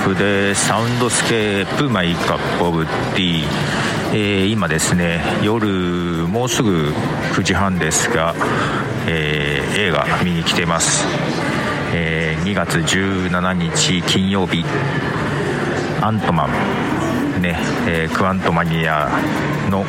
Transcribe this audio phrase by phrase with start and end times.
[0.00, 3.44] フでサウンドスケープ my cup of tea、
[4.12, 5.66] えー、今ですね夜
[6.26, 6.92] もうすぐ
[7.34, 8.34] 9時半ですが、
[9.06, 11.06] えー、映画見に来てます、
[11.92, 14.64] えー、2月17日金曜日。
[16.00, 17.42] アントマン。
[17.42, 19.10] ね、えクワントマニア
[19.70, 19.84] の、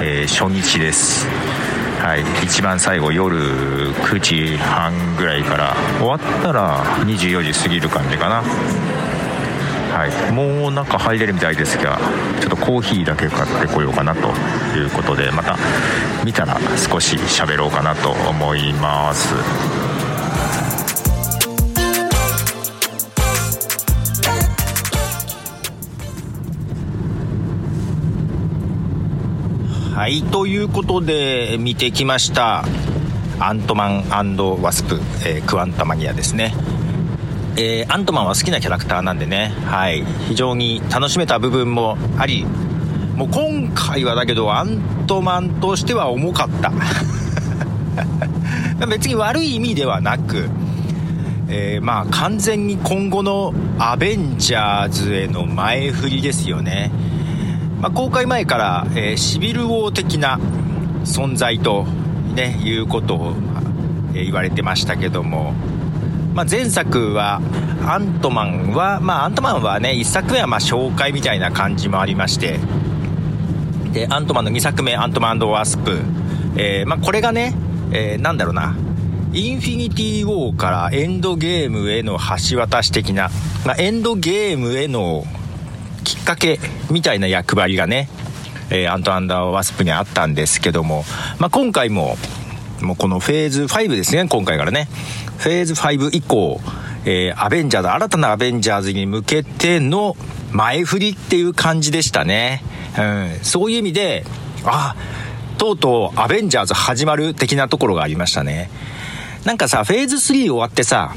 [0.00, 1.26] え初日です。
[2.00, 3.36] はい、一番最後夜
[3.92, 5.76] 9時半ぐらいから。
[5.98, 8.42] 終わったら24時過ぎる感じかな。
[9.96, 10.32] はい。
[10.32, 11.98] もう中入れるみたいですが
[12.38, 14.28] ちょっとコーヒーだけ買ってこようかなと
[14.76, 15.56] いうことでまた
[16.22, 19.34] 見たら少し喋ろうかなと思います。
[29.94, 32.66] はい、ということで見てきました。
[33.40, 36.54] アントマンワスプ、えー、クワンタマニアですね、
[37.58, 42.44] えー、アントマンは好きなキャラクターなんでね、はい、非常に楽しめた部分もあり
[43.16, 46.72] もう今回はだけどアントマンとしては重かった。
[48.86, 50.50] 別に悪い意味ではなく
[51.48, 56.90] えー、まあ完全に今後のアベンジャーズへの前振りですよね。
[57.80, 60.40] まあ、公開前から、えー、シビル王的な
[61.04, 61.84] 存在と、
[62.34, 63.34] ね、いうことを、
[64.14, 65.54] えー、言われてましたけども、
[66.36, 67.40] まあ、前作は
[67.86, 72.60] アントマンは、まあ、アントマンはね1作目はまあ紹介みたいな感じもありまして。
[73.94, 76.02] でアントマンの2作目「アントマンワスプ」
[76.58, 77.54] えーまあ、これがね、
[77.90, 78.76] えー、なんだろうな。
[79.32, 82.18] インフィニティ・ウォーからエンドゲームへの
[82.50, 83.30] 橋渡し的な、
[83.66, 85.24] まあ、エンドゲームへの
[86.04, 86.60] きっかけ
[86.90, 88.08] みたいな役割がね、
[88.70, 91.04] えー、アント・アンダー・ワスプにあったんですけども、
[91.38, 92.16] まあ、今回も
[92.82, 94.88] もうこのフェーズ5ですね今回からね。
[95.38, 96.60] フェーズ5以降、
[97.04, 100.16] えー、アベンジャーズ新たなアベンジャーズに向けての
[100.52, 102.62] 前振りっていう感じでしたね、
[102.98, 104.24] うん、そういう意味で
[104.64, 104.96] あ
[105.58, 108.70] とうとうアベンジャーズ始まる的なところがありましたね。
[109.44, 111.14] なんかさフェーズ3終わってさ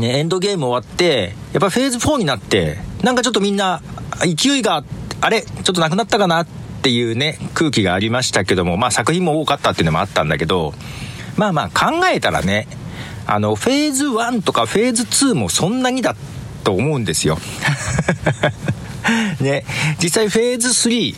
[0.00, 3.80] ね、エンドゲーム終わって、やっぱフェーズ4になって、なんかちょっとみんな、
[4.20, 4.84] 勢いが、
[5.20, 6.46] あれちょっとなくなったかなっ
[6.84, 10.74] っていうね、空気がありましたけども、まあ作品も多かったっていうのもあったんだけど、
[11.38, 12.68] まあまあ考えたらね、
[13.26, 16.14] あの、フェーズ1とかフェーズ2もそんなにだ
[16.62, 17.38] と思うんですよ。
[19.40, 19.64] ね、
[19.98, 21.14] 実際フェーズ3、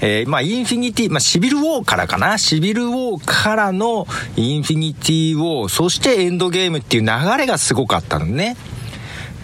[0.00, 2.38] えー、まあ、インフィニティ、まあ、シビルウォーからかな。
[2.38, 4.06] シビルウォーからの
[4.36, 8.56] インフィニティウォー、そしてエンドゲームっていう流れがすごかったのね。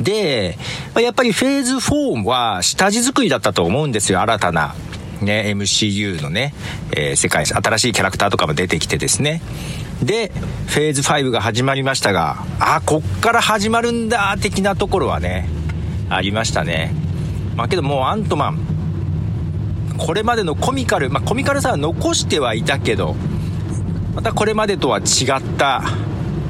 [0.00, 0.56] で、
[0.96, 4.20] やっぱりフェーズ4は下地作りだったと思うんですよ。
[4.20, 4.74] 新たな、
[5.20, 6.54] ね、MCU のね、
[6.92, 9.42] えー、世界、新しいキャラクターとかも出てきてですね。
[10.02, 10.32] で、
[10.66, 15.48] フェーズ5が始まりましたが、あ、こっから始まるんだ、的なところはね、
[16.08, 16.94] ありましたね。
[17.56, 18.78] まあけどもうアントマン、
[19.98, 23.16] これまでのコミカル、まあ、コミカルさは残してはいたけど
[24.14, 25.82] またこれまでとは違った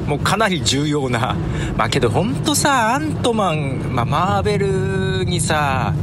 [0.06, 1.34] もうかなり重要な
[1.76, 5.94] まあけどほんとさアントマン、まあ、マーベルにさ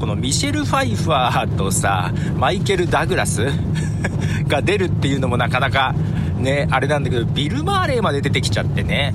[0.00, 3.48] このミシェル・ファイファーとさマイケル・ダグラス
[4.48, 5.94] が出るっていうのもなかなか
[6.38, 9.14] ねあれなんだけどビル・マーレーまで出てきちゃってね。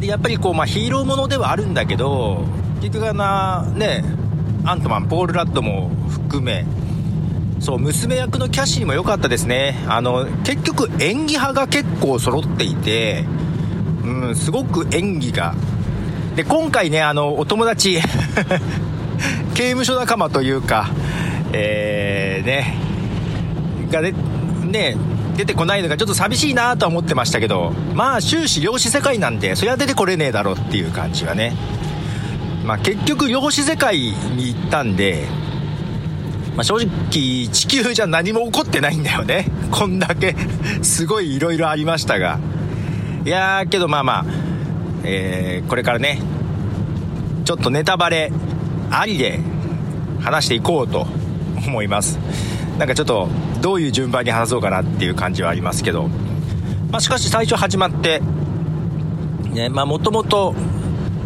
[0.00, 2.44] でやっぱりこう、まあ、ヒーローものではあるんだけど
[2.80, 4.04] 結局あなね
[4.64, 6.64] アントマンポール・ラッドも含め
[7.60, 9.76] そう娘役のキャシーも良かったですね。
[9.86, 13.24] あの結局演技派が結構揃っていて
[14.02, 15.54] うんすごく演技が。
[16.36, 17.98] で今回ねあのお友達
[19.56, 20.90] 刑務所仲間というか
[21.52, 22.74] えー、ね
[23.90, 24.12] がね
[24.66, 24.96] ね
[25.36, 31.54] 出てこないのがちょっと寂しいなとは思ってましたけどまあ終始量子世界なんでそりゃ出てこれねえだろっていう感じはね。
[32.66, 35.28] まあ、結局量子世界に行ったんで、
[36.56, 39.46] まあ、正直地球じゃ何も起こってないんだよね。
[39.70, 40.34] こんだけ
[40.82, 42.40] すごい色々ありましたが。
[43.24, 44.24] いやーけどまあまあ、
[45.04, 46.20] えー、これからね
[47.44, 48.32] ちょっとネタバレ
[48.98, 49.40] ありで
[50.20, 51.06] 話していこうと
[51.66, 52.18] 思います。
[52.78, 53.28] なんかちょっと
[53.60, 56.08] どういう順番に話そうかなっていう感じはありますけど、
[56.90, 58.20] まあ、しかし最初始まって
[59.52, 60.54] ねまあもともと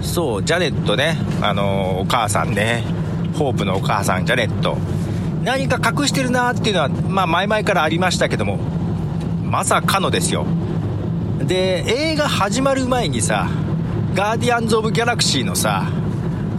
[0.03, 2.85] そうジャネットねあのお母さんね
[3.35, 4.77] ホープのお母さんジャネット。
[5.43, 8.59] 何か隠してるなっていうのはまあ前々からありましたけども
[9.43, 10.47] まさかのですよ。
[11.43, 13.49] で映画始まる前にさ
[14.15, 15.89] ガーディアンズ・オブ・ギャラクシーのさ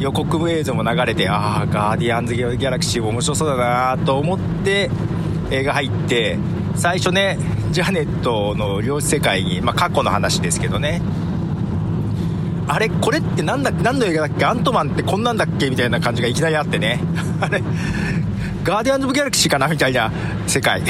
[0.01, 3.56] 予告映像も流れてああガーディアンズ・ギャラクシー面白そうだ
[3.95, 4.89] なと思って
[5.51, 6.38] 映画入って
[6.75, 7.38] 最初ね
[7.71, 11.01] ジャネットの量子世界に、まあ、過去の話ですけどね。
[12.68, 14.45] あれこれって何だ何の映画だっけ？
[14.45, 15.69] アントマンってこんなんだっけ？
[15.69, 17.00] みたいな感じがいきなりあってね。
[17.42, 17.62] あれ
[18.63, 19.68] ガーディアンズ・ギャラクシーかな？
[19.68, 20.12] みたいな
[20.47, 20.81] 世界。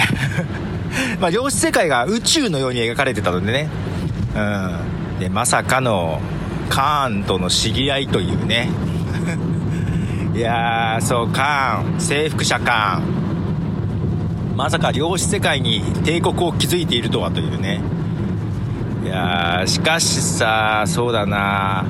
[1.20, 3.68] まあ量子世界が宇宙のように描かれてたのでね。
[4.36, 5.20] うん。
[5.20, 6.20] でまさかの
[6.70, 8.70] カーンとの知り合いというね。
[10.34, 17.82] いやーそうカーン征服者カーンまさか量子世界に帝国を築いているとはというね。
[19.04, 21.86] いやしかしさそうだな。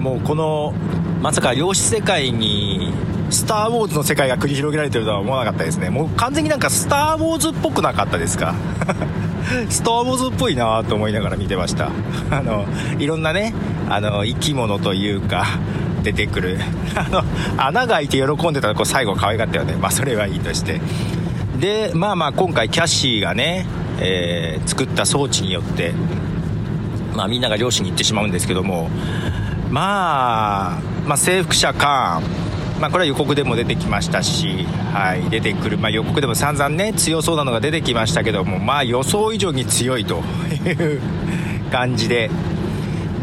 [0.00, 0.74] もうこの
[1.22, 2.92] まさか量子世界に
[3.30, 5.88] スター・ウォーズの世界が繰り広げられてるとは思わなかったですね。
[5.88, 8.54] もう完全になんかスター・ウォーズっぽくなかったですか？
[9.70, 11.90] スター・ウォーズっぽいなと思いながら見てました。
[12.30, 12.66] あの
[12.98, 13.54] いろんなね
[13.88, 15.46] あの生き物というか
[16.02, 16.58] 出てくる。
[16.94, 17.22] あの
[17.56, 19.74] 穴が開いて喜んでたらこう最後可愛かったよね。
[19.80, 20.80] まあそれはいいとして。
[21.58, 23.66] でまあまあ今回キャッシーがね
[24.00, 25.92] えー、作った装置によって、
[27.14, 28.88] まあ、みんなが漁師に行ってしまうんですけども、
[29.70, 40.22] まあ、まあ征服者カーン、まあ、これは予告でも出てきましたし、はい、出てくる、まあ、予告でも散々ね強そうなのが出てきましたけども、まあ、予想以上に強いと
[40.64, 41.00] いう
[41.70, 42.30] 感じで。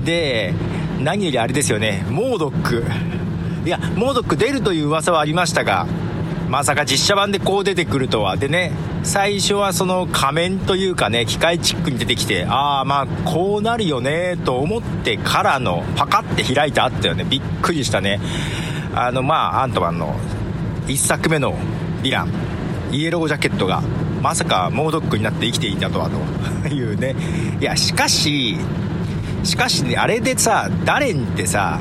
[0.03, 0.53] で
[0.99, 2.05] 何よりあれですよね。
[2.09, 2.83] モードック。
[3.65, 5.85] いやモードック出るという噂はありましたが
[6.47, 8.37] まさか実写版でこう出てくるとは。
[8.37, 8.71] でね
[9.03, 17.25] 最初はその仮面というかね機械チックに出てきてああまあこうなるよねと思ってからのパカって開いてあったよね。
[17.25, 18.19] びっくりしたね。
[18.95, 20.15] あのまあアントマンの
[20.87, 21.53] 1作目の
[22.03, 22.31] ヴィラン。
[22.91, 23.81] イエロージャケットが
[24.21, 27.15] まさかモードックになって生きていたとはというね。
[27.59, 28.57] いやしかし
[29.43, 31.79] しかしねあれでさダレンってさ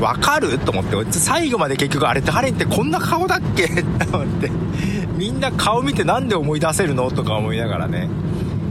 [0.00, 0.58] わかる？
[0.58, 1.12] と思って。
[1.12, 3.68] 最後まで結局あれ誰ってこんな顔だっけ？
[4.10, 4.50] と思って。
[5.16, 7.08] みんな顔見てなんで思い出せるの？
[7.10, 8.08] とか思いながらね。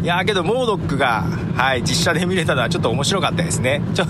[0.04, 1.24] いやーけどモードックが、
[1.56, 3.82] はい、実写で見れたのはちょっと面白かったですね。
[3.94, 4.06] ちょ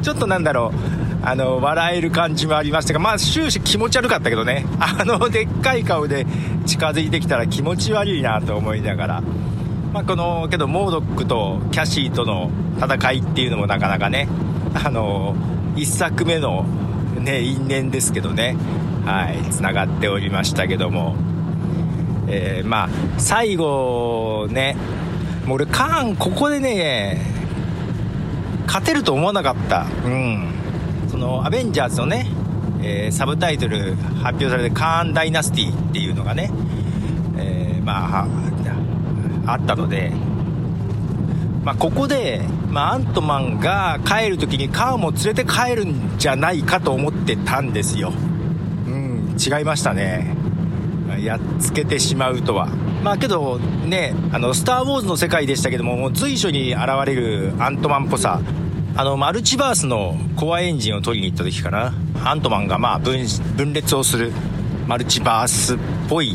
[0.00, 0.78] ちょっとなんだろう。
[1.26, 4.64] あの笑える感じもありましたがまあ終始気持ち悪かったけどね。
[4.80, 6.26] あのでっかい顔で
[6.64, 9.22] 近づいてきたら気持ち悪いなと思いながら。
[9.92, 14.28] まあ、このけどモードックとキャシーとの戦いっていうのもなかなかね
[14.74, 15.34] あの
[15.76, 16.64] 1作目の
[17.18, 18.56] ね因縁ですけどね
[19.04, 21.16] はいつながっておりましたけども。
[22.30, 24.76] えー、まあ最後ね
[25.46, 27.22] もう俺カーンここでね
[28.66, 29.86] 勝てると思わなかった。
[30.04, 30.46] うん。
[31.08, 32.26] そのアベンジャーズのね、
[32.82, 36.50] えー、サブタイトル発表されてカーンダイナスティっていうのがね、
[37.38, 38.26] えー、まあ
[39.52, 40.12] あったので
[41.68, 42.40] まあ、ここで、
[42.70, 48.10] まあ、アントマンが帰る時にカーも連れて帰るんじゃないかと思ってたんですよ。
[48.86, 50.34] うん違いましたね。
[51.22, 52.68] やっつけてしまうとは。
[53.04, 58.40] まあけどねあの「スター・ウォーズ」の世界でしたけどももう随所に現れるアントマンっぽさ。
[58.96, 61.92] あのマルチバースのコアエンジンを取りに行った時かな。
[62.24, 63.26] アントマンがまあ分
[63.56, 64.32] 分裂をする。
[64.86, 65.78] マルチバースっ
[66.08, 66.34] ぽい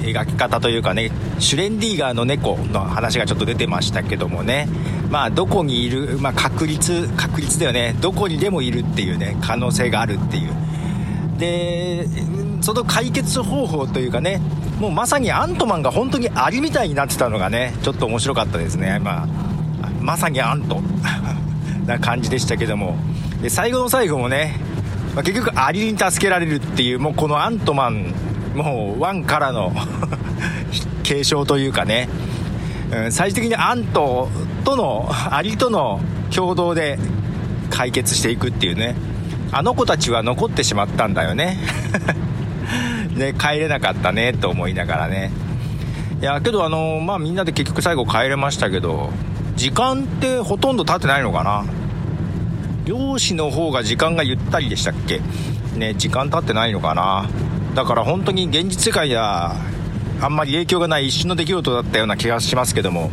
[0.00, 4.68] 描き方というかねシュレンディーガーの猫の話がちょっと出てましたけどもね。
[5.10, 7.94] まあどこにいる、まあ、確率確率だよね。
[8.00, 10.52] どこにでもいるっていうね可能性があるっていう。
[11.38, 12.06] で
[12.60, 14.40] その解決方法というかね
[14.78, 18.98] もうまさにアントマンが本当にアリみたいになってたのがねちょっと面白かったですね。
[19.00, 19.28] まあ
[20.00, 20.80] まさにアント。
[21.86, 22.96] な感じでしたけども。
[23.42, 24.58] で最後の最後もね、
[25.14, 28.14] まあ、結局アリに助けられるっていうもうこのアントマン
[28.54, 29.72] もうワンからの
[31.04, 32.08] 継承というかね、
[32.90, 34.28] うん、最終的にアント
[34.64, 36.00] との アリとの
[36.34, 36.98] 共同で
[37.70, 38.96] 解決していくっていうね。
[39.52, 41.58] あの子たちは残ってしまったんだよね。
[43.16, 45.30] で 帰れなかったねと思いながらね。
[46.20, 49.10] いやけどあのまあみんなで結局最後帰れましたけど
[49.54, 51.64] 時間ってほとんど経ってないのかな。
[52.84, 55.20] 漁師の方が時間がゆったりでしたっけ。
[55.76, 57.26] ね時間経ってないのかな。
[57.76, 59.54] だから本当に現実世界では
[60.24, 63.10] あんまり影響がない一瞬の出来事だったような気がしますけども。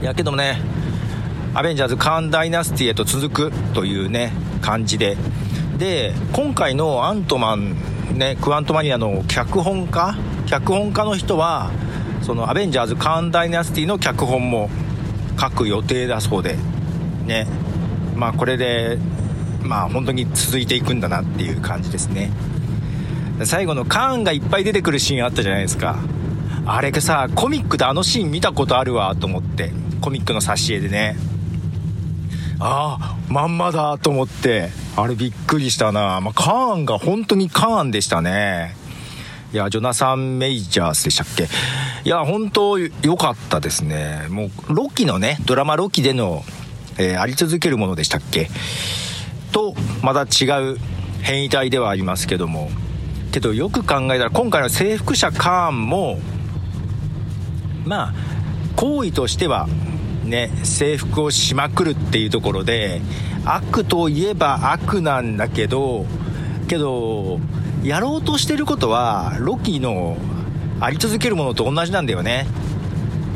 [0.00, 0.60] いやけどもね
[1.52, 5.16] アベンジャーズカーンダイナスティへと続くというね感じで。
[5.76, 7.74] で今回のアントマン
[8.14, 11.72] ねクアントマニアの脚本家脚本家の人は
[12.22, 14.70] そのアベンジャーズカーンダイナスティの脚本も
[15.40, 16.56] 書く予定だそうで
[17.26, 17.48] ね。
[18.14, 18.96] まあこれで
[19.60, 22.30] まあ本当に続いていくんだなっていう感じですね。
[23.44, 25.98] 最後のカーンがいっぱい出てくるシーンあったじゃないですか。
[26.66, 29.72] あれがさコミックであのシーン見たことあるわと思って。
[30.00, 31.16] コミックの挿絵でね。
[32.60, 34.70] ああまんまだと思って。
[34.96, 38.76] あれびっくりしたな、まあ、カーンが本当にカーンでしたね。
[39.52, 41.48] いやジョナサン・メイジャースでしたっけ？
[42.04, 44.26] いや本当良かったですね。
[44.28, 46.42] もうロキのねドラマロキでの
[47.00, 48.50] えー、あり続けるものでしたっけ？
[49.52, 50.78] とまた違う
[51.22, 52.70] 変異体ではありますけども。
[53.38, 56.18] けどよく考えたら今回の征服者カーンも
[57.84, 58.14] まあ
[58.74, 59.68] 行為としては
[60.24, 63.00] ね征服をしまくるっていうところで
[63.44, 66.04] 悪といえば悪なんだけど
[66.66, 67.38] けど
[67.84, 70.16] やろうとしてることはロキの
[70.80, 72.46] あり続けるものと同じなんだよね。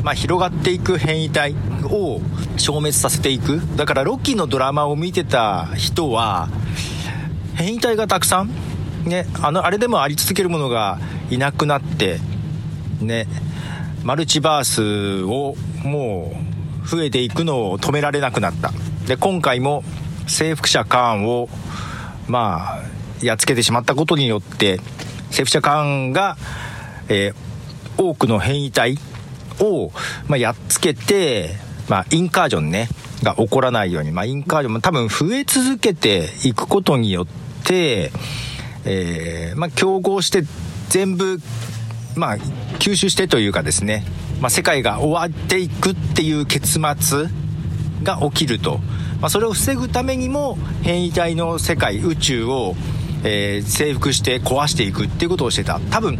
[0.03, 1.55] まあ、広がっていく変異体
[1.85, 2.19] を
[2.57, 3.61] 消滅させていく。
[3.77, 6.49] だからロッキーのドラマを見てた人は
[7.55, 8.49] 変異体がたくさん
[9.05, 12.19] ねあのあれでもあり続けるものがいなくなって
[13.01, 13.27] ね
[14.03, 16.35] マルチバースをも
[16.83, 18.71] う増えていくのを止められなくなった。
[19.07, 19.83] で今回も
[20.27, 21.49] 征服者カーンを
[22.27, 24.79] まあやっつけてしまったことによって
[25.29, 26.37] 征服者カーンが、
[27.09, 28.97] えー、多くの変異体
[29.59, 29.91] を、
[30.27, 31.55] まあ、やっつけて、
[31.89, 32.89] まあ、インカージョンね
[33.23, 37.27] が起こらないように、まあ、インカージョンも多分増え続けていくことによっ
[37.63, 38.11] て、
[38.85, 40.43] えー、まあ、競合して
[40.89, 41.39] 全部、
[42.15, 42.37] まあ、
[42.79, 44.05] 吸収してというかですね、
[44.41, 47.27] まあ、世界が終わっていくっていう結末
[48.03, 48.79] が起きると、
[49.19, 52.75] まあ、それを防ぐためにも変異体の世界宇宙を、
[53.23, 55.79] えー、征服して壊していくっていうことをしてた。
[55.89, 56.19] 多分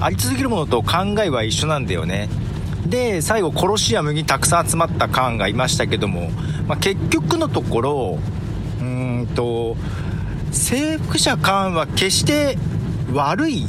[0.00, 2.28] あり続けるものと考えは一緒なんだよね。
[2.86, 6.30] で最後コロシアムにたくさん集まったカーンがいましたけども、
[6.68, 8.18] まあ、結局のところ
[8.80, 9.76] うーんと
[10.54, 12.56] 征服者カーンは決して
[13.12, 13.66] 悪い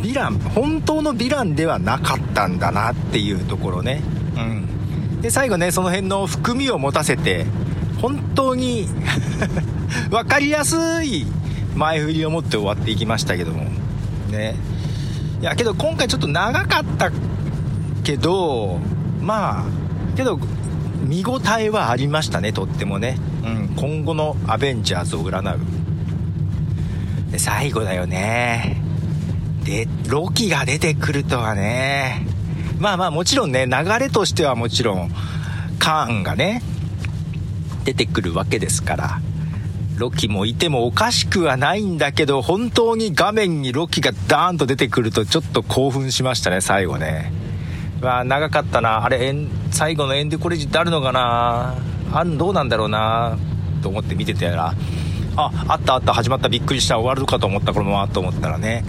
[0.00, 4.02] ヴィラン本当のヴィランではなかったんだなっていうところね。
[4.36, 5.20] うん。
[5.20, 7.46] で最後ねその辺の含みを持たせて
[8.00, 8.86] 本当に
[10.10, 11.26] 分かりやすい
[11.74, 13.64] 前振りを持って終わっていきましたけども。
[14.30, 14.56] ね。
[15.40, 17.10] いやけど今回ちょっと長かった
[18.02, 18.78] けど
[19.20, 19.64] まあ
[20.16, 20.38] けど
[21.06, 25.60] 見応えはありましたねとってもね、ん、今後のアベンジャーズを占う。
[27.38, 28.80] 最後だよね。
[29.64, 32.26] でロキが出てくるとはね。
[32.78, 35.10] まあまあもちろんね流れとしてはもちろん
[35.78, 36.62] カーンがね
[37.84, 39.20] 出てくるわけですから。
[39.96, 47.32] ロキもいてもおかしくはないんだけど本当に画面にロキがダーンと出てくるとちょっと興奮しましたね最後ね。
[48.00, 49.04] わ長かったな。
[49.04, 49.34] あれ
[49.70, 51.74] 最後のエンデコレジってあるのかな？
[52.20, 53.36] あどうなんだろうな
[53.82, 54.74] と思って見てたら
[55.36, 58.84] ああったあった始まったびっくりした終わるかと思ったこのままと思ったらね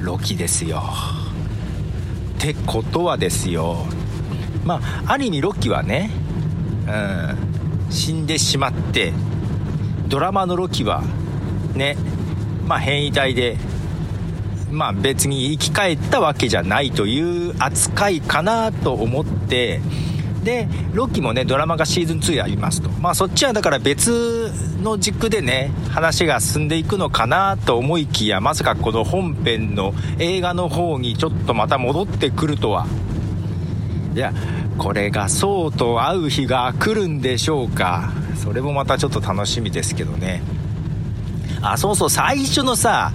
[0.00, 0.82] ロキですよ。
[2.36, 3.86] ってことはですよ。
[4.64, 6.10] まあある意味ロキはね
[6.86, 6.90] う
[7.88, 9.12] ん死んでしまって
[10.08, 11.02] ドラマのロキは
[11.74, 11.96] ね
[12.66, 13.56] まあ変異体で
[14.70, 19.80] まあ別に生き返ったわけじゃないという扱いかなと思って
[20.44, 22.90] でロッキーもねドラマがシーズン2ありますと。
[22.90, 32.86] まあそっちはだから別の軸でね話が進んでいくのかなと思いきやまさかこの本編の映画の方にちょっとまた戻ってくるとは。
[34.14, 34.32] いや
[34.78, 38.12] これがそうと会う日が来るんでしょうか。
[38.36, 40.42] それもまたちょっと楽しみですけどね。
[41.62, 43.10] あそうそう最初のさ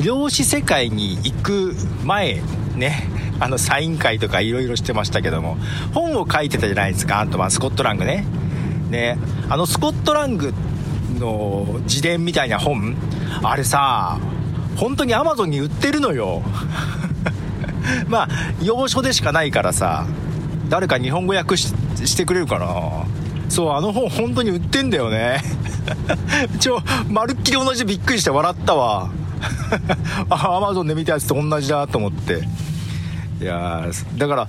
[0.00, 2.42] 量子世界に行く前
[2.74, 3.08] ね
[3.42, 5.56] あのサイン会とかいろいろしてましたけども
[5.92, 8.24] 本を書いてたじゃないですかアントマンスコットラングね。
[8.88, 9.18] ね
[9.48, 10.54] あのスコットラング
[11.18, 12.94] の自伝みたいな本
[13.42, 14.20] あれさ
[14.76, 16.42] 本当にアマゾンに売ってるのよ。
[18.06, 18.28] まあ
[18.62, 20.06] 要所でしかないからさ
[20.68, 22.66] 誰か日本語訳してくれるかな。
[23.48, 25.42] そうあの本本当に売ってんだよね。
[26.60, 29.10] ちょまるっきり同じびっくりして笑ったわ。
[30.30, 32.46] アマゾンで見たやつと同じだと思って。
[33.42, 34.48] いやだから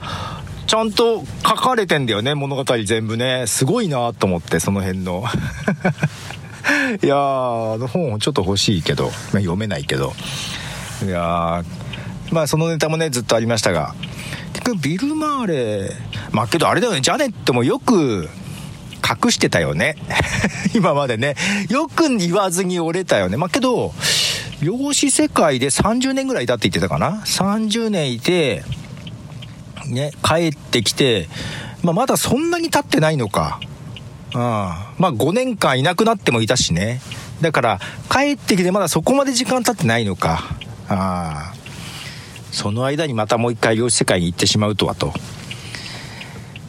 [0.68, 3.46] ちゃんと書かれてんだよね物語全部ね。
[3.48, 5.24] すごいなと思ってその辺の。
[7.04, 10.14] いやあの本ちょっと欲しいけど、まあ、読めないけど。
[11.06, 11.64] いや
[12.32, 13.96] まあそのネタもねずっとありましたが。
[14.54, 15.92] 結局ビル・マーレ
[16.32, 18.30] まあけどあれだよねジャネットもよく
[19.04, 19.96] 隠してたよね。
[20.74, 21.36] 今までね。
[21.70, 23.38] よく言わずに折れたよね。
[23.38, 23.94] まあけど
[24.62, 27.22] 量子世界で30年ぐらいいたって言ってたかな。
[27.26, 28.64] 30年いて
[29.88, 31.28] ね帰ってきて、
[31.82, 33.60] まあ、まだそんなに経ってないのか。
[34.34, 37.02] うんまあ5年間いなくなってもいたしね。
[37.42, 40.56] だから帰ってきてまだそこまで時間経ってないのか。
[40.90, 41.54] あ
[42.52, 45.14] その間にまたもう一回量子世界に行ってしまうとはと。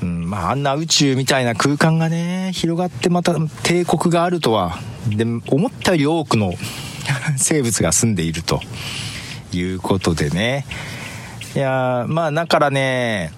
[0.03, 4.79] うん、まああんな宇宙みたいな空間がね広がってまた帝国があるとは
[5.09, 6.53] で思ったより多くの
[7.37, 8.61] 生物が住んでいると
[9.53, 10.67] いうことでね。
[11.55, 13.33] いやまあだからね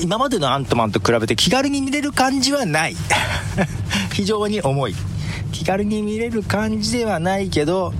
[0.00, 2.96] 今までのアントマンと比べて気軽に見れる感じはない。
[4.12, 4.94] 非常に重い。
[5.52, 7.94] 気軽に見れる感じではないけど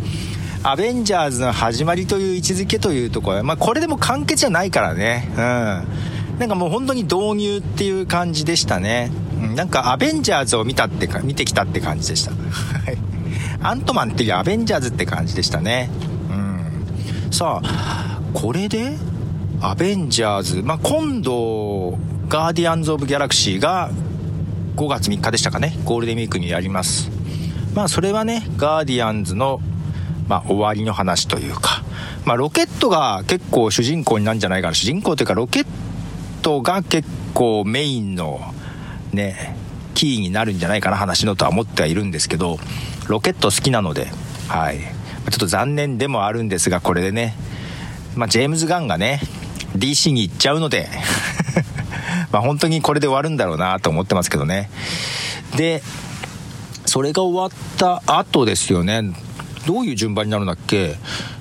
[0.63, 3.43] アベンジャーズの始まりという位置づけというところ。
[3.45, 5.29] まあこれでも完結じゃないからね。
[5.37, 6.39] うん。
[6.39, 9.11] なんかもう本当に導入っていう感じでしたね、
[9.43, 12.33] うん、なんかアベンジャーズを見たってか見てきたって感じでした。
[13.63, 15.89] アントマンっていうアベンジャーズって感じでしたね。
[16.31, 17.33] うん。
[17.33, 18.93] さあこれで？
[19.63, 23.91] アベンジャーズ、まあ、今度ガーディアンズ・オブ・ギャラクシーが
[24.77, 25.75] 5月3日でしたかね。
[25.87, 27.11] ゴールデンウィークにやります。
[27.75, 29.63] まあそれはねガーディアンズの
[30.29, 31.83] まあ、終わりの話というか、
[32.27, 34.75] まあ、ロケットが結構主人公になるんじゃないかな。
[34.75, 35.67] 主人公というかロケッ
[36.43, 38.41] トが結構メインの
[39.13, 39.57] ね
[39.95, 40.99] キーになるんじゃないかな。
[40.99, 42.59] 話のとは思ってはいるんですけど
[43.09, 44.09] ロケット好きなので
[44.49, 44.81] はい。
[44.81, 47.35] ちょっと残念でもあるんですがこれでね、
[48.17, 49.21] まあ、ジェームズ・ガンがね
[49.77, 50.89] DC に行っちゃうので
[52.33, 54.71] まあ本当にこれで終わるんだろうなと思ってますけどね。
[55.57, 55.83] で
[56.87, 59.03] それが終わった後ですよね。
[59.67, 60.97] どういう順番になるんだっけ？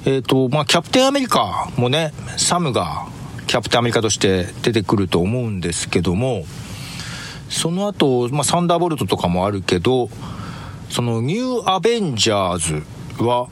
[0.06, 3.06] えっ、ー、と、まあ、キャプテンアメリカもね、サムが
[3.48, 6.46] キャプテンアメリカとして出てくると思うんですけども、
[7.50, 10.10] その後、まあ、サンダーボルトとかもあるけど、
[10.90, 13.48] そのニューアベンジャーズは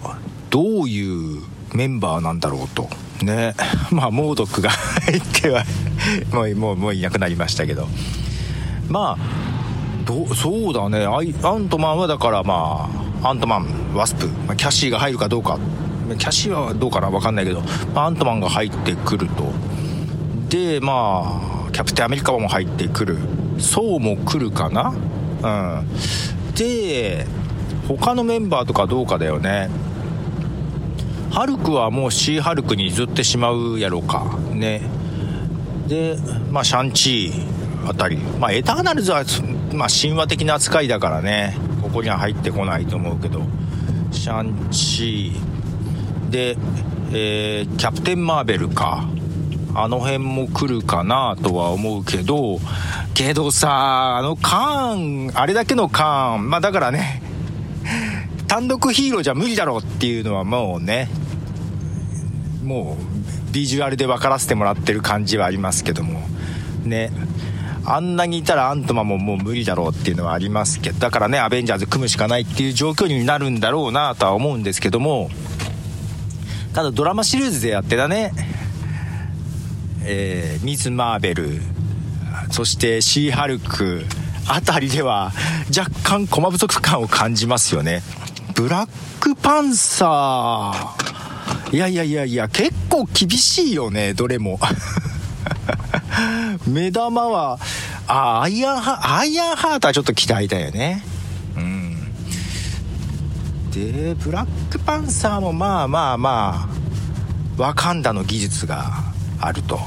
[0.50, 2.90] どういうメンバーなんだろうと。
[3.22, 3.56] ね。
[3.92, 5.64] まあ、モードックが入っては
[6.32, 7.88] もう、もう、もういなくなりましたけど。
[8.90, 9.44] まあ、
[10.06, 11.06] どそうだね。
[11.06, 12.90] アントマンはだからま
[13.22, 15.58] あアントマンワスプ、ま、キャシーが入るかどうか。
[16.18, 17.62] キャシーはどうかな分かんないけど、
[17.96, 19.52] まあ、アントマンが入ってくると。
[20.50, 21.24] でま
[21.68, 23.18] あキャプテンアメリカも入ってくる。
[23.60, 24.94] そうも来るかな。
[25.42, 26.54] うん。
[26.56, 27.26] で
[27.88, 29.70] 他のメンバーとかどうかだよね。
[31.34, 34.38] ハルクはもうシーハルクに譲ってしまうやろうか。
[34.54, 34.84] ね。
[35.88, 36.16] で
[36.52, 38.18] まあシャンチーあたり。
[38.18, 39.24] まあエターナルズは
[39.74, 41.58] まあ、神話的な扱いだからね。
[41.82, 43.42] ここには入ってこないと思うけど。
[44.12, 46.30] シャンチー。
[46.30, 46.56] で、
[47.12, 49.04] えー、キャプテン・マーベルか。
[49.74, 52.60] あの辺も来るかなとは思うけど。
[53.16, 56.52] けどさあのカーンあれだけのカーン。
[56.52, 57.24] まあだからね。
[58.48, 61.10] 単独ヒーローじゃ無理だろうっていうのはもうね。
[62.64, 66.22] もうビジュアルで分からせてもらってる感じはありますけども。
[66.84, 67.12] ね。
[67.86, 71.00] あんなにいたらアントマンももう無理だろうっていうのはありますけど。
[71.00, 75.30] だからねアベンジャーズ組むしかないっていう状況になるんだろうなとは思うんですけども。
[76.74, 78.32] ただドラマシリーズでやってたね。
[80.06, 81.62] えー、ミズ・マーベル。
[82.52, 84.06] そしてシー・ハルク。
[84.48, 85.32] あたりでは
[85.76, 88.02] 若干駒不足感を感じますよね。
[88.56, 91.23] ブラックパンサー。
[91.74, 94.60] いやいやいやいや結構厳しいよねどれも
[96.68, 97.60] 目玉は、
[98.08, 101.04] あ、アイアンハ、アイアンハートはちょっと期待だよね。
[101.56, 101.98] うん。
[103.72, 106.70] で、ブラックパンサーもまあまあま
[107.58, 108.92] あ、ワカンダの技術が
[109.40, 109.80] あると。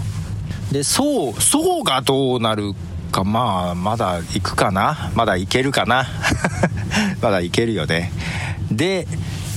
[0.73, 2.75] で、そう、そうがどうなる
[3.13, 6.07] か、まあ、まだ行くかなまだいけるかな
[7.23, 8.13] まだいけるよね。
[8.71, 9.07] で、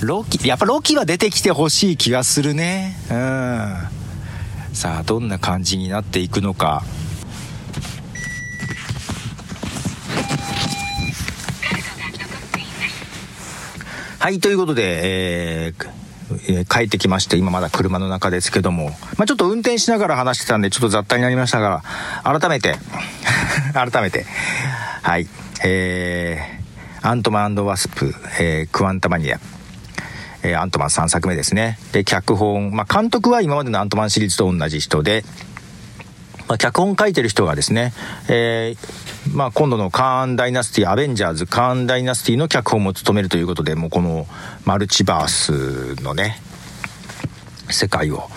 [0.01, 2.95] ロキ、やっぱロキは出てきてほしい気がするね。
[3.11, 4.75] うん。
[4.75, 6.83] さあどんな感じになっていくのか
[14.19, 15.99] はいということで、えー
[16.47, 21.83] え、帰ってきまして、今まだ車の中ですけども、まあ、ちょっと運転しながら話してたんで、ちょっと雑多になりましたが、
[22.23, 22.75] 改めて
[23.73, 24.25] 改めて、
[25.01, 25.27] はい、
[25.63, 29.39] えー、アントマンワスプ、えー、クワンタマニア、
[30.43, 31.77] えー、アントマン3作目ですね。
[31.91, 35.23] で、脚本、まあ、監督は今までのアントマンシリーズと同じ人で、
[36.47, 37.93] まあ、脚本書いてる人がですね、
[38.27, 44.27] えー、まあ、今度のカーンダイナスティ、アベンジャーズカーンダイナスティの脚本も務めるということで、もうこの
[44.65, 46.41] マルチバースのね、
[47.69, 48.29] 世界を、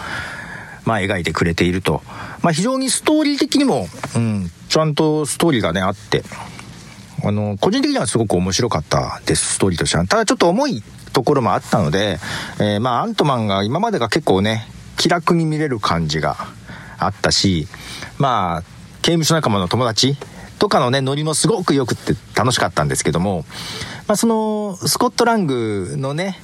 [0.85, 2.03] まあ、描いてくれていると。
[2.43, 3.87] まあ、非常にストーリー的にも、
[4.17, 6.23] うん、ちゃんとストーリーがね、あって、
[7.25, 10.07] あの、個人的にはすごく面白かったです、ストーリーとしては。
[10.07, 10.83] ただちょっと重い
[11.13, 12.19] ところもあったので、
[12.59, 16.37] えー、まあアントマンが今までが結構ね気楽に見れる感じが
[16.99, 17.67] あったし
[18.19, 18.63] まあ
[19.03, 20.17] 刑務所仲間の友達
[20.59, 23.45] とかのねノリもすごくよくって楽しかったんですけども、
[24.07, 26.39] まあ、そのスコットラングのね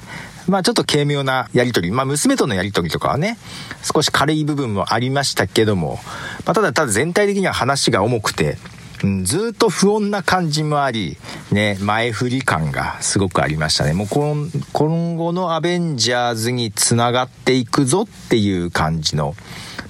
[0.49, 3.37] まあちょっと軽妙なやりとり、まあ娘とのやりとりとかはね、
[3.83, 5.99] 少し軽い部分もありましたけども、
[6.45, 8.57] まあただただ全体的には話が重くて、
[9.03, 11.17] うん、ずっと不穏な感じもあり、
[11.51, 13.93] ね、前振り感がすごくありましたね。
[13.93, 14.35] もうこ
[14.73, 19.35] 今後のアベンジャーズにつながっていくぞっていう感じの、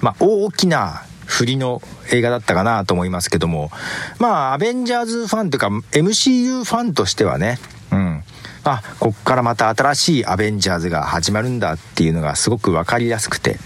[0.00, 1.80] まあ、大きな振りの
[2.12, 3.70] 映画だったかなと思いますけども、
[4.18, 7.58] まあ、アベンジャーズファンというか、MCU ファンとしてはね、
[7.92, 8.24] うん。
[8.64, 13.58] あ、こっからまた新しいアベンジャーズが始まるんだっていうのがすごくわかりやすくて、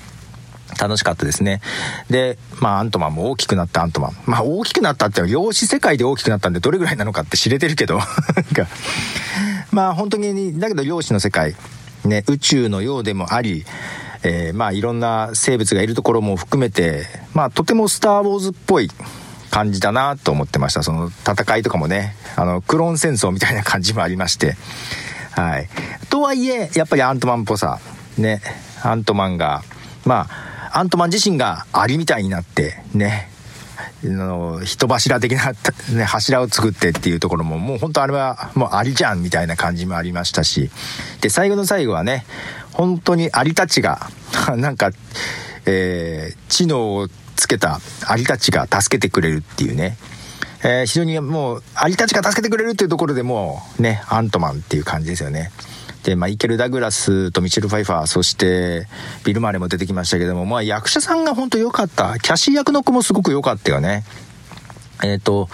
[0.74, 1.60] 楽しかったですね。
[2.10, 4.16] で、まあ、アントマンも大きくなったアントマン。
[4.26, 8.00] まあ、大きくなったっては量子世界で大きくなったんで、どれぐらいなのかって知れてるけど、
[9.70, 11.56] まあ、本当に、だけど量子の世界、
[12.04, 13.64] ね、宇宙のようでもあり、
[14.22, 18.90] えー、まあ、いろんな生物がいるところも含めて、まあ、とてもスター・ウォーズっぽい
[19.50, 20.82] 感じだなと思ってました。
[20.82, 24.56] その戦いとかもね、あの、クローン戦争みたいな感じもありまして、
[25.32, 25.68] はい。
[26.10, 27.80] とはいえ、やっぱりアントマンっぽさ、
[28.18, 28.40] ね、
[28.82, 29.62] アントマンが、
[30.04, 33.30] まあ、アントマン自身がアリみたいになってね。
[34.04, 35.52] あの人柱的な、
[35.96, 40.70] ね、柱を作ってっていうところももう本当あれはもうアリじゃんみたいな感じもありましたし。
[41.20, 42.26] で最後の最後はね
[42.72, 44.10] 本当にアリたちが
[44.56, 44.90] なんか、
[45.66, 49.96] えー、知能をつけたアリたちが助けてくれるっていうね。
[50.64, 55.50] えー、非常にもうアリたちが助けてくれるっていうところでもうねアントマンっていう感じですよね。
[56.04, 58.86] で、マイケル・ダグラスとミシェル・ファイファー、そして
[59.24, 62.18] ビル・マーレも出てきましたけども、まあ役者さんが本当良かった。
[62.18, 64.04] キャシー役の子もすごく良かったよね。
[65.02, 65.48] えっ、ー、と、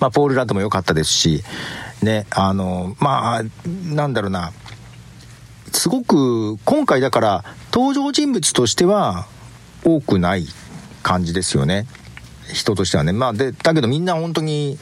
[0.00, 1.44] まあポール・ラッドも良かったですし、
[2.02, 3.42] ね、あの、まあ、
[3.94, 4.52] なんだろうな、
[5.72, 9.26] すごく今回だから登場人物としては
[9.84, 10.46] 多くない
[11.02, 11.86] 感じですよね。
[12.52, 13.12] 人としてはね。
[13.12, 14.78] まあで、だけどみんな本当に、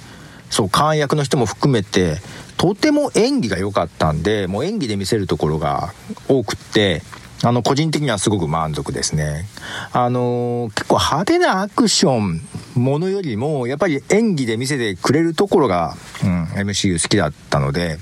[0.51, 2.19] そう、監役の人も含めて、
[2.61, 5.95] とても演技が良かったんで、もう演技で見せるところが
[6.29, 7.01] 多くって、
[7.43, 9.47] あの、個人的にはすごく満足ですね。
[9.95, 12.43] あのー、結構派手なアクション
[12.75, 17.97] ものよりも、やっぱり演技で見せてくれるところが、うん、MCU 好きだったので、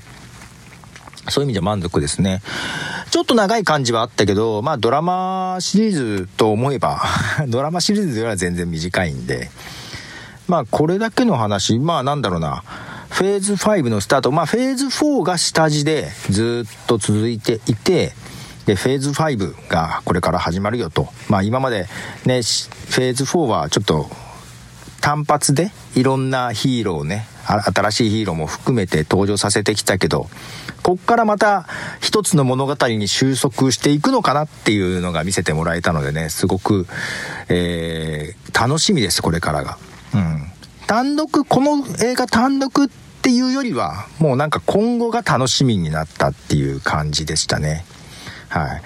[1.29, 2.41] そういう意味では満足ですね。
[3.11, 7.01] ちょっと長い感じはあったけど、まあドラマシリーズと思えば、
[7.47, 9.51] ドラマシリーズよりは全然短いんで、
[10.49, 12.63] まあこれだけの話、まあなんだろうな、
[13.09, 18.13] フェーズ5のスタート、まあフェーズ4が下地でずっと続いていて、
[18.65, 21.09] で、フェーズ5がこれから始まるよと。
[21.27, 21.87] まあ今まで
[22.25, 24.09] ね、フェーズ4はちょっと
[25.01, 30.29] 単発でいろんなヒーローね、新しいヒーローも含めて登場させてきたけど、
[30.83, 31.67] こっからまた
[31.99, 36.87] 一つの物語に収束していくのかなっていうのが見せてもらえたのでね、すごく、
[37.47, 39.77] えー、楽しみです、これからが。
[40.13, 40.48] うん。
[40.89, 42.87] 単独、この映画単独っ
[43.21, 47.85] ていうよりは、もうなんか今後が楽しみになったっていう感じでしたね。
[48.47, 48.81] はい。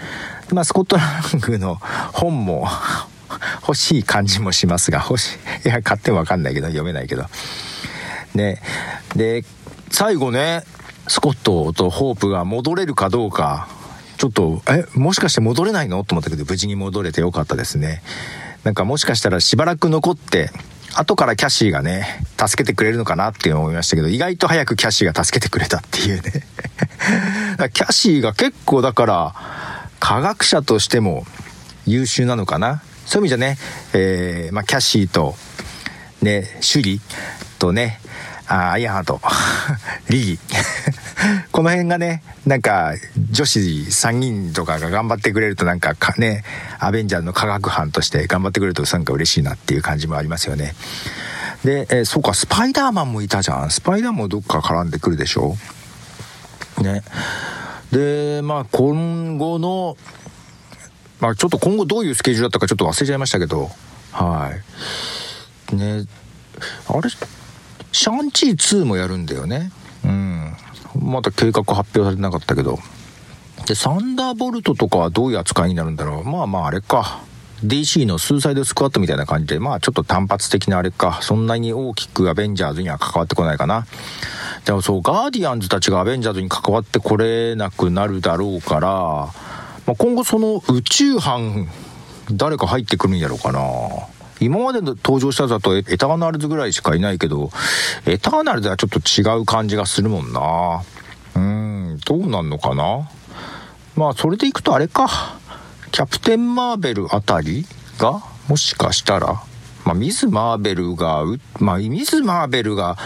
[0.53, 1.75] まあ、スコットラングの
[2.11, 2.67] 本も
[3.61, 5.69] 欲しい感じもしますが、欲しい。
[5.69, 7.23] いや、買ってもわかんないけど、読めないけど。
[8.35, 8.61] ね。
[9.15, 9.45] で、
[9.89, 10.65] 最後ね、
[11.07, 13.69] スコットとホープが戻れるかどうか、
[14.17, 16.03] ちょっと、え、もしかして戻れないの？
[16.03, 18.03] と思ったけど、無事に戻れてよかったですね。
[18.65, 20.49] なんかもしかしたらしばらく残って、
[20.95, 26.31] 後からキャシーがね、助けてくれるのかなって思いましたけど、意外と早くキャシーが助けてくれたっていうね。
[27.73, 29.35] キャシーが結構だから、
[29.99, 31.25] 科学者としても
[31.85, 32.83] 優秀なのかな。
[33.05, 33.57] そういう意味じゃね、
[33.93, 35.35] えー、まあ、キャシーと、
[36.21, 37.01] ね、シュリ
[37.59, 37.99] とね、
[38.53, 39.19] あアイアンハート、
[40.09, 40.39] リ リー。
[41.51, 42.93] この辺がね、なんか、
[43.31, 46.43] 女子3人とかが頑張ってくれるとなんかかね、
[46.79, 50.75] アベンジャーの科学班として頑張ってくれるとなんか嬉しいなっていう感じもありますよね。
[51.63, 53.71] で、えー、そうか、スパイダーマンもいたじゃん。
[53.71, 55.57] スパイダーマンもどっか絡んでくるでしょ？
[56.79, 57.01] ね。
[57.91, 59.97] で、まあ今後の、
[61.19, 63.71] まあちょっと今後どういうスケジュールだったかちょっと忘れちゃいましたけど、
[64.11, 64.51] は
[65.71, 65.75] い。
[65.75, 66.05] ね、
[66.89, 67.09] あれ？
[67.93, 69.71] シャンチー2もやるんだよね。
[70.03, 70.53] うん。
[70.99, 72.79] まだ計画発表されてなかったけど。
[73.67, 76.23] で、サンダーボルトとかはどういう扱いになるんだろう。
[76.25, 77.21] まあまああれか。
[77.63, 81.19] DC のスーサイドスクワットみたいな感じで、まあちょっと単発的なあれか。
[81.21, 83.85] そんなに大きくアベンジャーズには関わってこないかな。
[84.65, 88.89] でもそう、ガーディアンズたちがアベンジャーズに関わってこれなくなるだろうから、
[89.85, 91.69] まあ、今後その宇宙班、
[92.31, 93.59] 誰か入ってくるんやろうかな。
[94.43, 97.51] 今までの登場しただとエターナルズぐらいしかいないけど、
[98.05, 100.83] エターナルズはちょっと違う感じがするもんな。
[101.35, 103.09] うん、どうなんのかな？
[103.95, 105.07] まあ、それでいくとあれか。
[105.91, 107.65] キャプテン・マーベルあたり
[107.97, 109.43] が、もしかしたら、
[109.85, 111.23] まあ、ミズ・マーベルが、
[111.59, 112.97] まあ、ミズ・マーベルが、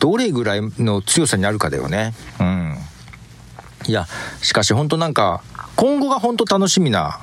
[0.00, 2.14] どれぐらいの強さになるかだよね。
[2.40, 2.76] うん。
[3.86, 4.06] いや、
[4.40, 5.42] しかし本当なんか、
[5.76, 7.20] 今後が本当楽しみな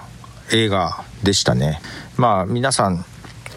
[0.52, 1.82] 映画でしたね。
[2.18, 3.04] まあ皆さん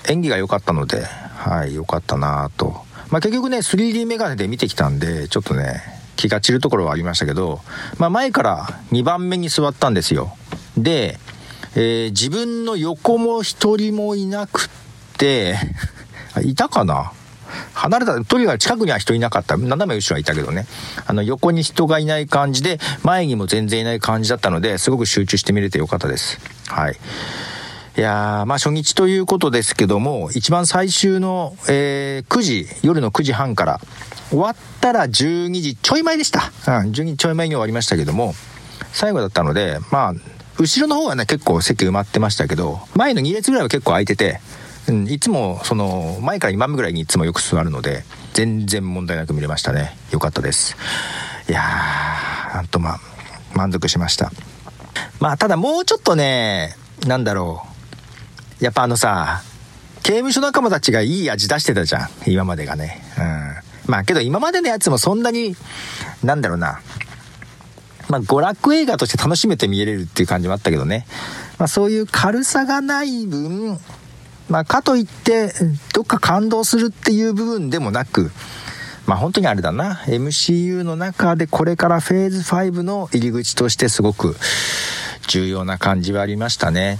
[0.09, 2.85] 演技が良かったので、はい、良かったなと。
[3.11, 5.83] まあ、結局ね、3D メガネで見てきたんで、ちょっとね、
[6.17, 7.61] 気が散るところはありましたけど、
[7.99, 10.37] まあ、前から2番目に座ったんですよ。
[10.77, 11.19] で、
[11.75, 15.57] えー、自分の横も一人もいなくって、
[16.43, 17.13] いたかな？
[17.75, 19.57] 離れた、とにかく近くには人いなかった。
[19.57, 20.67] 斜め後ろはいたけどね。
[21.07, 26.41] あの、横に人がいない感じで、前にも全然いない感じだったので、すごく集中して見れてよかったです。
[26.67, 26.97] はい。
[27.97, 33.81] いやまあ初日ということですけども、一番最終の、えー、9時、夜の9時半から、
[34.29, 36.53] 終わったら12時ちょい前でした。
[36.81, 38.35] うん、12時ちょい前に終わりましたけども、
[38.93, 40.15] 最後だったので、まあ、
[40.59, 44.41] 後ろの方はね、結構席埋まってましたけど、前の2列ぐらいは結構空いてて、
[44.89, 48.05] うん、いつも、その、前から2番目ぐらいにいつもよく座るので、
[48.35, 49.97] 全然問題なく見れましたね。
[50.11, 50.77] よかったです。
[51.49, 53.01] いやー、なんとまあ、
[53.55, 54.31] 満足しました。
[55.19, 57.76] まあ、ただもうちょっとね、なんだろう。
[58.61, 59.43] やっぱあのさ、
[60.03, 62.09] 刑務所仲間たちがいい味出してたじゃん。
[62.27, 63.03] 今までがね。
[63.19, 63.23] う
[63.89, 63.91] ん。
[63.91, 65.57] まあけど今までのやつもそんなに、
[66.23, 66.81] なんだろうな。
[68.09, 71.07] まあ娯楽映画として楽しめて見れるっていう感じもあったけどね。
[71.59, 73.79] まあそういう軽さがない分、
[74.49, 75.53] まあ、かといって、
[75.93, 78.31] どっか感動するっていう部分でもなく、
[79.07, 84.37] まあ本当にあれだな、MCU の中でこれからフェーズ5の入り口としてすごく
[85.27, 86.99] 重要な感じはありましたね。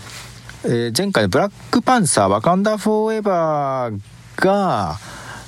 [0.69, 4.01] えー、前回のブラックパンサー、ワカンダフォーエバー
[4.37, 4.99] が、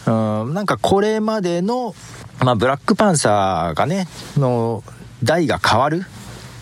[0.06, 1.92] うん、なんかこれまでの、
[2.38, 4.84] まあブラックパンサーがね、の
[5.24, 6.04] 代が変わる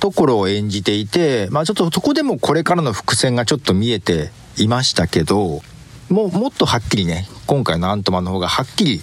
[0.00, 5.60] ところを演じていて、まあちょっとそこでもこれからの伏線がちょっと見えていましたけど、
[6.08, 9.02] もうもっとはっきりね、今回のアントマンの方がはっきり、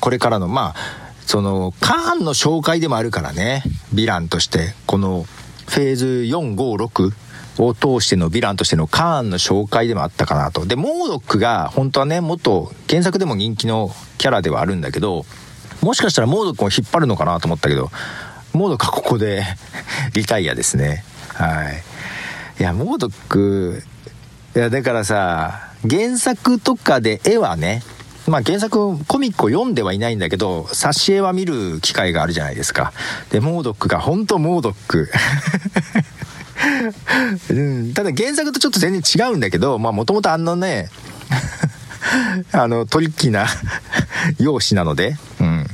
[0.00, 0.80] これからの、まあ、
[1.24, 3.62] その、カーンの紹介でもあるからね、
[3.94, 5.24] ヴィランとして、この
[5.66, 7.12] フェーズ4、5、6、
[7.58, 10.66] を通してのヴィランとしてのカーンの紹介でもあったかなと。
[10.66, 15.24] で、モードックが本当はね、もっと原作でも人気のキャラではあるんだけど、
[15.82, 17.90] もしかしたらモードックを引っ張るのかなと思ったけど、
[18.52, 19.44] モードックはここで
[20.14, 21.04] リタイアですね。
[21.34, 21.82] はい。
[22.60, 23.82] いや、モードック、
[24.54, 27.82] いや、だからさ、原作とかで絵はね、
[28.26, 32.92] まあ原作、コミックを読んではいないんだけど、挿絵は見る機会があるじゃないですか。
[33.30, 35.10] で、モードックが、本当モードック。
[37.50, 40.88] うん、ただ原作とちょっと全然違うんだけど、まあもともとあのね、
[42.52, 43.46] あの、トリッキーな
[44.38, 45.66] 容姿なので、うん。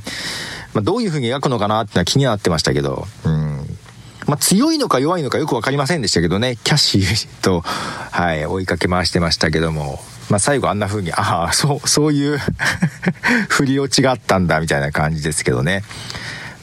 [0.74, 3.78] まあ、どういう風に描くのかなってのは気になってましたけど、うん。
[4.26, 12.38] まあ、強いのか弱いのかよく分かりませんでしたけどね、キャッシーと、はい、追いかけ回してましたけども、まあ、最後あんな風に、ああ、そう、そういう
[13.48, 15.84] 振り落ちがあったんだ、みたいな感じですけどね。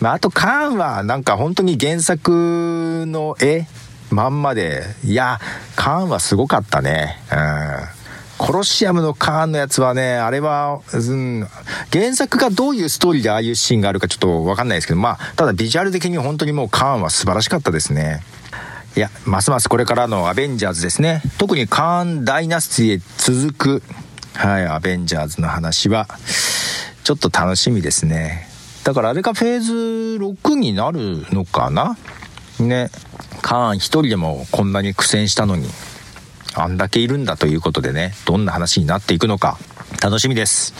[0.01, 3.65] まあ、あと、カーンは、なんか本当に原作の絵、
[4.13, 5.39] まんまで、いや、
[5.75, 7.19] カーンはすごかったね。
[7.31, 8.03] うん。
[8.37, 11.47] コロシアムのカーンのやつはね、あれは、うん、
[11.91, 18.21] 原作がどういうストーリーでああいうシーンがあるかちょっとわかんないですけど、まあ、ただビジュアル的に本当にもうカーンは素晴らしかったですね。
[18.97, 21.21] いや、ますますこれからのアベンジャーズですね。
[21.37, 23.83] 特にカーンダイナスティへ続く、
[24.33, 26.07] はい、アベンジャーズの話は、
[27.03, 28.49] ちょっと楽しみですね。
[28.83, 31.97] だからあれがフェーズ6になるのかな？
[32.59, 32.89] ね。
[33.43, 35.67] カーン一人でもこんなに苦戦したのに、
[36.55, 39.59] あんだけいるんだということでね、どんな話になっていくのか、
[40.01, 40.73] 楽しみです。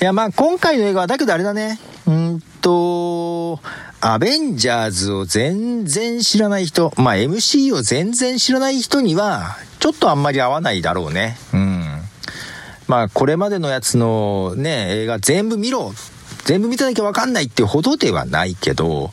[0.00, 3.60] いや、まあ今回の映画は、だけどあれだね、うんと、
[4.00, 11.36] アベンジャーズを全然知らない人、まあ MC を全然知らない人には、ちょっとあんまり合わないだろうね。
[11.52, 12.00] うん。
[12.88, 15.92] まあこれまでのやつのね、映画全部見ろ
[16.44, 19.12] 全部見てなきゃわかんないってほどではないけど、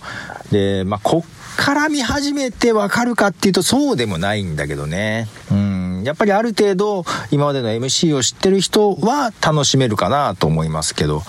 [0.51, 5.27] で、まあこっから見始めてわかるかっていうとそうでもないんだけどね。
[5.51, 6.03] うん。
[6.03, 11.23] やっぱりある程度今までの MC を知ってる人は楽しめるかなと思いますけど、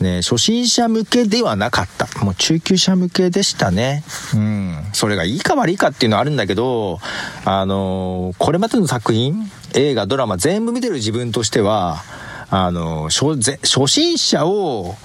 [0.00, 2.06] ね、初心者向けではなかった。
[2.24, 4.04] もう中級者向けでしたね。
[4.34, 4.84] うん。
[4.92, 7.00] それがいいか悪いかっていうのはあるんだけど、
[7.44, 12.02] あのー、これまでの作品、映画、ドラマ全部見てる自分としては、
[12.50, 14.96] あのー、初心者を、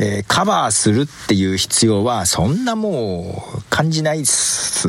[0.00, 4.88] えー、カバーするっていう必要はそんなもう感じないっす。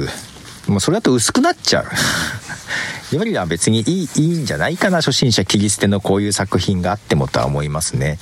[0.67, 1.85] もうそれだと薄くなっちゃう。
[3.15, 8.19] よりは別にいいいいんじゃないかな初心者切り捨てのこういう作品があってもとは思いますね。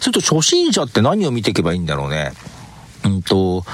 [0.00, 2.32] すると初心者って何を見ていけばいいんだろうね。
[3.04, 3.64] うんと、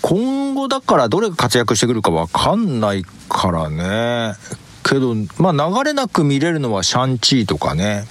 [0.00, 4.34] 今後だからどれが活躍してくるかわかんないからね。
[4.82, 8.06] けど、まあ流れなく見れるのはシャンチーとかね。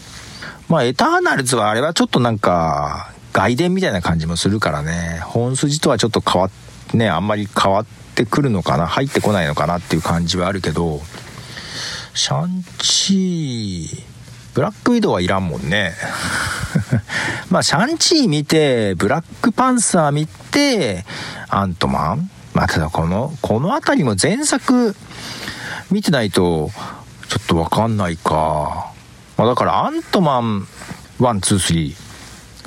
[0.68, 6.52] まあエターナルズはあれはちょっとなんか、外伝みたいな感じもするからね、本筋とはちょっと変わっ、
[6.94, 11.02] ね、あんまり変わってくるのかな、入ってこないのかなっていう感じはあるけど、
[12.14, 14.04] シャンチー、
[14.54, 15.92] ブラックウィドウはいらんもんね。
[17.52, 21.06] まあ、シャンチー見て、ブラックパンサー見て、
[21.50, 24.96] アントマンまあ、ただこの、この辺りも前作
[25.92, 26.72] 見てないと、
[27.28, 28.94] ちょっとわかんないか。
[29.36, 30.68] まあ、だからアントマン
[31.20, 32.05] 1、2、3。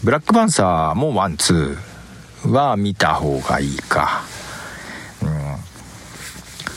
[0.03, 1.77] ブラックパンサーも1、
[2.45, 4.23] 2は見た方がいいか。
[5.23, 5.57] うん。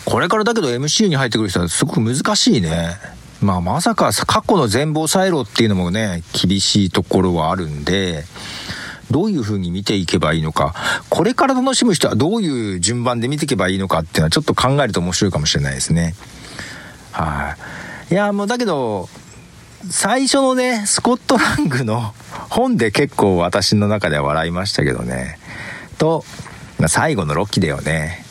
[0.05, 2.97] これからだけど MCU に入ってくる人はすごく難しいね。
[3.41, 8.25] まあまさか過去の全貌を抑えろっていうのもね、厳しいところはあるんで、
[9.10, 10.73] どういう風に見ていけばいいのか、
[11.10, 16.15] これから楽しむ人はどういう順番で見ていけばいいのかっていうのはちょっと考えると面白いかもしれないですね。
[17.12, 17.55] は
[18.10, 19.10] い、いや、もうだけど、
[19.89, 22.13] 最初のね、スコットラングの
[22.51, 25.39] 本で結構私の中では笑いましたけどね。
[25.97, 26.25] と、
[26.87, 28.25] 最後のロッキーだよね。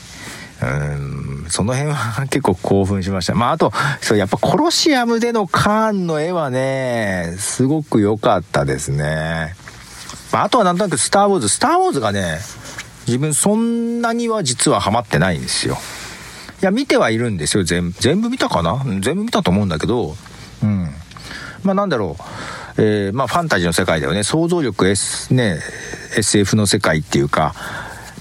[0.61, 3.33] うーん、その辺は結構興奮しました。
[3.33, 9.55] まあ、あと、そう、やっぱコロシアムでのカーンの絵はね、すごく良かったですね。
[10.31, 11.49] まあ、あとはなんとなくスターウォーズ。
[11.49, 12.37] スターウォーズがね、
[13.07, 15.79] 自分そんなには実はハマってないんですよ。
[16.61, 17.63] いや、見てはいるんですよ。
[17.63, 18.83] 全部全部見たかな？
[18.99, 20.15] 全部見たと思うんだけど、
[20.61, 20.93] うん。
[21.63, 22.23] まあなんだろう。
[22.77, 24.23] えー、まあファンタジーの世界だよね。
[24.23, 25.59] 想像力 S、ね、
[26.17, 27.53] SF の世界っていうか、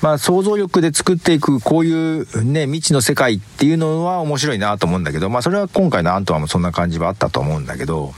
[0.02, 8.12] まあ想像力で作っていくこういうね、未知の世界っていうのは面白いなと思うんだけど、まあそれは今回のアントワンもそんな感じはあったと思うんだけど、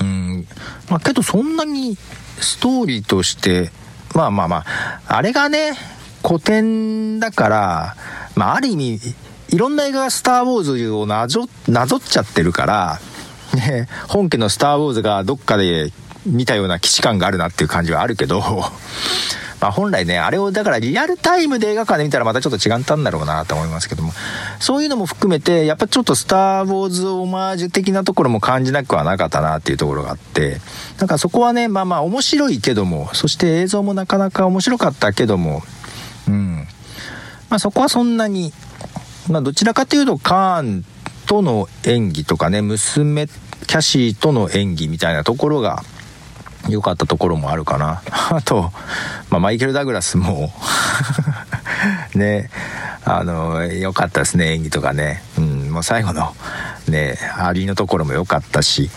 [0.00, 0.46] うん、
[0.90, 1.96] まあけどそんなに
[2.38, 3.70] ストーリーとして、
[4.14, 4.64] まあまあまあ、
[5.06, 5.72] あれがね、
[6.26, 7.96] 古典だから、
[8.36, 9.00] まあある意味、
[9.48, 13.00] いろんな映画がスター・ウォーズをなぞなぞっちゃってるから、
[13.54, 15.92] ね、本家のスター・ウォーズがどっかで
[16.26, 18.40] 見たような既視感があるなっていう感じはあるけど、
[19.60, 24.12] まあ、本来ね、あれをだからリアルタイムで映画館で見たらまたちょっと違ったんだろうなと思いますけども、
[24.58, 30.60] そういうのも含めて、やっぱちょっとスター・ウォーズオマージュ的なところも感じなくはなかったなっていうところがあって、
[30.98, 35.62] なんかそこはね、まあまあ面白いけども、そして映像もなかなか面白かったけども、
[36.26, 36.66] うん。
[37.48, 38.52] まあそこはそんなに、
[39.28, 40.84] まあどちらかというとカーン
[41.26, 43.28] との演技とかね、娘、
[43.66, 45.82] キャシーとの演技みたいなところが、
[46.68, 48.02] 良かったところもあるかな。
[48.30, 48.72] あと、
[49.30, 50.52] まあ、マイケル・ダグラスも
[52.14, 52.50] ね、
[53.04, 55.22] あの、良かったですね、演技とかね。
[55.38, 56.34] うん、もう最後の、
[56.88, 58.90] ね、アリのところも良かったし。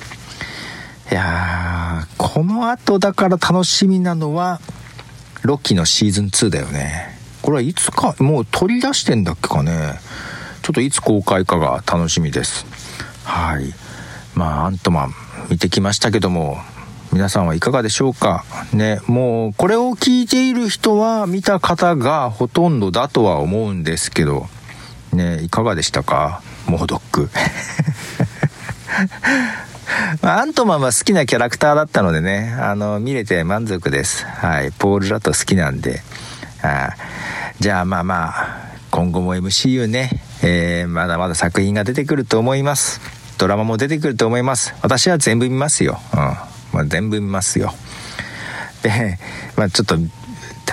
[1.12, 4.60] いやー、この後だから楽しみなのは、
[5.42, 7.18] ロッキーのシーズン2だよね。
[7.42, 10.00] これはいつか、もう取り出してんだっけかね。
[10.62, 12.66] ちょっといつ公開かが楽しみです。
[13.24, 13.74] はい。
[14.36, 15.14] まあ、アントマン
[15.50, 16.58] 見てきましたけども、
[17.14, 18.44] 皆さんはいかがでしょうか？
[18.74, 24.48] ね、もうこれを聞いている人は見た方がほとんどだとは思うんですけど、
[25.14, 26.42] ね、いかがでしたか？
[26.68, 27.30] モードック。
[30.22, 34.26] アントマンは好きなキャラクターだったのでね、あの、見れて満足です。
[34.26, 34.72] はい。
[34.72, 36.02] ポール・ラット好きなんで。
[36.64, 36.90] あ
[37.60, 38.58] じゃあまあまあ、
[38.90, 43.00] 今後も MCU ね、えー、まだまだ作品が出てくると思います。
[43.38, 44.74] ドラマも出てくると思います。
[44.82, 46.00] 私は全部見ますよ。
[46.14, 46.20] うん。
[46.20, 47.74] まあ、全部見ますよ。
[48.82, 49.18] で、
[49.56, 49.98] まあ、ちょっと、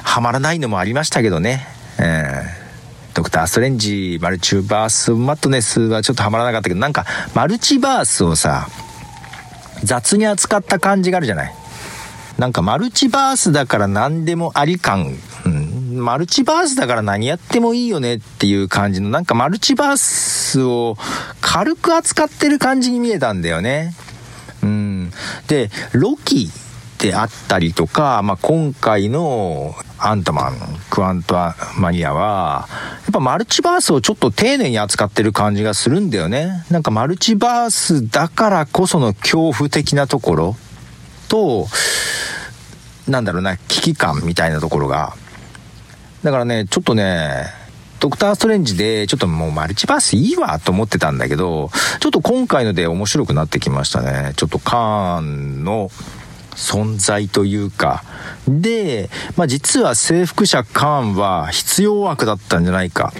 [0.02, 1.66] はまらないのもありましたけどね。
[1.98, 8.68] えー、ドクター・ストレンジ、マルチバース・マットネスはちょっとはまらなかったけど、なんか、マルチバースをさ、
[9.84, 11.54] 雑に扱った感じがあるじゃない。
[12.38, 15.61] なんかマルチバースだから何でもあり感、うん、
[15.92, 20.96] マルチバースだから何やってもいいよねっていう感じの、なんかマルチバースを
[21.40, 23.94] 軽く扱ってる感じに見えたんだよね。
[24.62, 25.12] うん。
[25.48, 26.50] で、ロキ
[26.98, 30.56] であったりとか、まあ、今回のアントマン、
[30.88, 31.34] クアント
[31.76, 32.68] マニアは、
[33.02, 36.64] やっぱマルチバースをちょっと丁寧に扱ってる感じがするんだよね。
[36.70, 40.56] なんかマルチバースだからこその恐怖的なところ
[41.28, 41.66] と、
[43.08, 45.14] なんだろうな、危機感みたいなところが。
[46.22, 47.46] だからね、ちょっとね、
[47.98, 51.70] ドクター・ストレンジで、ちょっともうマルチバースいいわと思ってたんだけど、
[52.00, 54.32] ちょっと今回ので面白くなってきましたね。
[54.36, 55.90] ちょっとカーンの
[56.52, 58.04] 存在というか。
[58.48, 63.12] で、まあ実は征服者カーンは必要枠だったんじゃないか。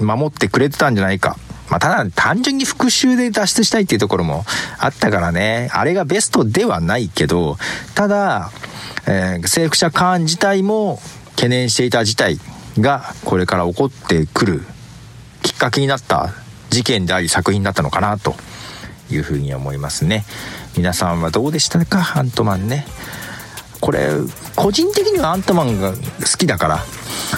[0.00, 0.06] うん。
[0.06, 1.36] 守ってくれてたんじゃないか。
[1.68, 4.44] まあ、ただ単純に復讐で脱出したいっていうところも
[4.78, 7.56] あったからね、あれがベストではないけど、
[7.94, 8.50] ただ、
[9.06, 11.00] えー、征服者カーン自体も
[11.36, 12.38] 懸念していた事態
[12.78, 14.62] がこれから起こってくる
[15.42, 16.30] きっかけになった
[16.70, 18.34] 事件であり作品だったのかなと
[19.10, 20.24] いうふうに思いますね。
[20.76, 22.12] 皆さんはどうでしたか？
[22.18, 22.86] アントマンね。
[23.80, 24.08] これ
[24.54, 25.98] 個人的にはアントマンが好
[26.38, 26.78] きだから。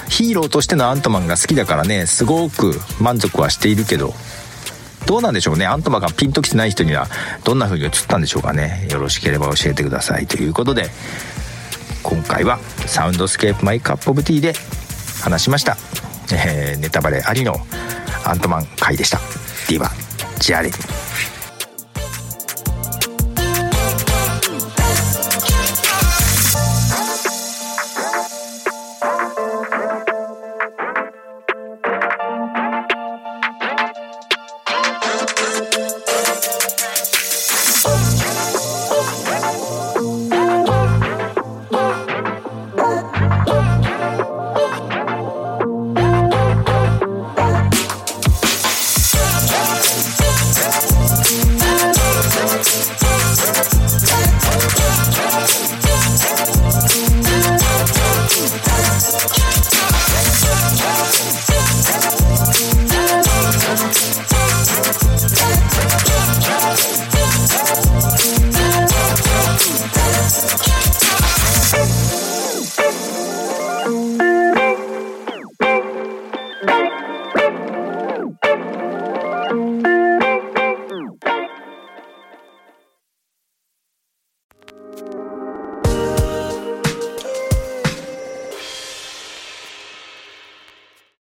[0.09, 2.07] ヒーローとしてのアントマンが好きだからね。
[2.07, 4.15] すごく満足はしているけど。
[5.07, 5.67] どうなんでしょうね？
[5.67, 7.09] アントマンがピンときてない人には
[7.45, 8.89] どんな風に映ったんでしょうかね？
[8.91, 10.27] よろしければ教えてください。
[10.27, 10.91] ということで
[12.05, 14.53] 今回はサウンドスケープ my cup of tea で
[15.23, 15.77] 話しました、
[16.33, 17.55] えー、ネタバレありの
[18.25, 19.19] アントマン回でした。
[19.69, 19.91] では
[20.39, 20.71] じゃあね。